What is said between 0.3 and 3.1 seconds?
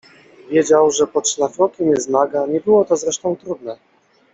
Wiedział, że pod szlafrokiem jest naga, nie było to